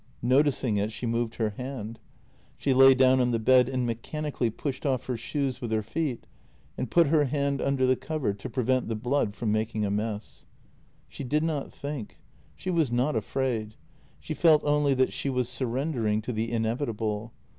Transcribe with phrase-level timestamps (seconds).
[0.23, 1.99] Noticing it, she moved her hand.
[2.57, 6.25] She lay down on the bed and mechanically pushed off her shoes with her feet,
[6.75, 10.47] and put her hand under the cover to prevent the blood from making a mess.
[11.07, 12.17] She did not think;
[12.55, 13.75] she was not afraid;
[14.19, 17.31] she felt only that she was surrendering to the inevitable.